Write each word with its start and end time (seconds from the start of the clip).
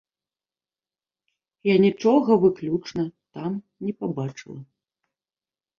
Я 1.69 1.75
нічога 1.85 2.31
выключна 2.47 3.03
там 3.37 3.51
не 3.87 3.93
пабачыла. 4.03 4.61